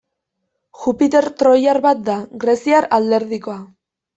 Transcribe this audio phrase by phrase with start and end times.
[0.83, 3.61] Jupiter troiar bat da, greziar alderdikoa.